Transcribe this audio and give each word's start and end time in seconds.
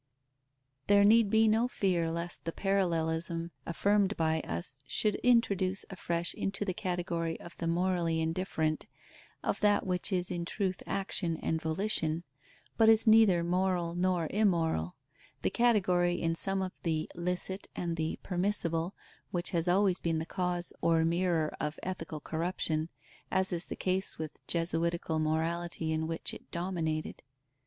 _There 0.87 1.03
need 1.05 1.29
be 1.29 1.47
no 1.47 1.67
fear 1.67 2.09
lest 2.09 2.45
the 2.45 2.51
parallelism 2.51 3.51
affirmed 3.67 4.17
by 4.17 4.39
us 4.47 4.75
should 4.87 5.13
introduce 5.17 5.85
afresh 5.91 6.33
into 6.33 6.65
the 6.65 6.73
category 6.73 7.39
of 7.39 7.55
the 7.57 7.67
morally 7.67 8.19
indifferent, 8.19 8.87
of 9.43 9.59
that 9.59 9.85
which 9.85 10.11
is 10.11 10.31
in 10.31 10.43
truth 10.43 10.81
action 10.87 11.37
and 11.37 11.61
volition, 11.61 12.23
but 12.77 12.89
is 12.89 13.05
neither 13.05 13.43
moral 13.43 13.93
nor 13.93 14.25
immoral; 14.31 14.95
the 15.43 15.51
category 15.51 16.19
in 16.19 16.33
sum 16.33 16.63
of 16.63 16.71
the 16.81 17.07
licit 17.13 17.67
and 17.75 17.91
of 17.91 17.97
the 17.97 18.17
permissible, 18.23 18.95
which 19.29 19.51
has 19.51 19.67
always 19.67 19.99
been 19.99 20.17
the 20.17 20.25
cause 20.25 20.73
or 20.81 21.05
mirror 21.05 21.55
of 21.59 21.77
ethical 21.83 22.19
corruption, 22.19 22.89
as 23.29 23.53
is 23.53 23.65
the 23.67 23.75
case 23.75 24.17
with 24.17 24.39
Jesuitical 24.47 25.19
morality 25.19 25.91
in 25.91 26.07
which 26.07 26.33
it 26.33 26.49
dominated. 26.49 27.21